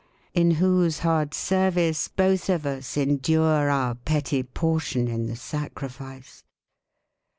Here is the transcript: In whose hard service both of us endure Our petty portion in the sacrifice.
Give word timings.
In 0.33 0.55
whose 0.57 1.01
hard 1.05 1.35
service 1.35 2.07
both 2.07 2.49
of 2.49 2.65
us 2.65 2.97
endure 2.97 3.69
Our 3.69 3.93
petty 3.93 4.41
portion 4.41 5.07
in 5.07 5.27
the 5.27 5.35
sacrifice. 5.35 6.43